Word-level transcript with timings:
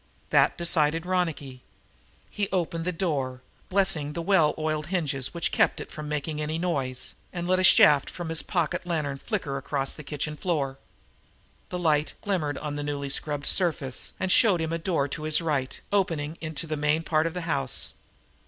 That 0.31 0.57
decided 0.57 1.05
Ronicky. 1.05 1.61
He 2.31 2.49
opened 2.51 2.85
the 2.85 2.91
door, 2.91 3.43
blessing 3.69 4.13
the 4.13 4.21
well 4.23 4.55
oiled 4.57 4.87
hinges 4.87 5.31
which 5.31 5.51
kept 5.51 5.79
it 5.79 5.91
from 5.91 6.09
making 6.09 6.41
any 6.41 6.57
noise, 6.57 7.13
and 7.31 7.47
let 7.47 7.59
a 7.59 7.63
shaft 7.63 8.09
from 8.09 8.29
his 8.29 8.41
pocket 8.41 8.83
lantern 8.87 9.19
flicker 9.19 9.57
across 9.59 9.93
the 9.93 10.01
kitchen 10.03 10.35
floor. 10.35 10.79
The 11.69 11.77
light 11.77 12.13
glimmered 12.23 12.57
on 12.57 12.77
the 12.77 12.83
newly 12.83 13.09
scrubbed 13.09 13.45
surface 13.45 14.13
and 14.19 14.31
showed 14.31 14.59
him 14.59 14.73
a 14.73 14.79
door 14.79 15.07
to 15.07 15.21
his 15.21 15.39
right, 15.39 15.79
opening 15.91 16.35
into 16.41 16.65
the 16.65 16.75
main 16.77 17.03
part 17.03 17.27
of 17.27 17.35
the 17.35 17.41
house. 17.41 17.93